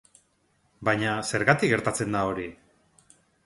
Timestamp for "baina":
0.89-1.11